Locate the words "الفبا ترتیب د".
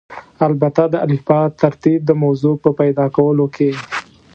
1.05-2.11